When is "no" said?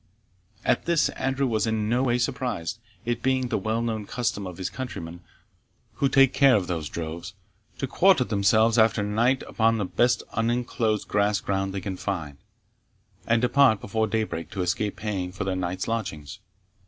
1.87-2.01